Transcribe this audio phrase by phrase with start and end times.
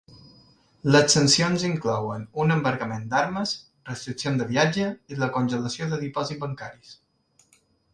[0.95, 3.55] Les sancions inclouen un embargament d'armes,
[3.93, 7.01] restriccions de viatge i la congelació de dipòsits bancaris.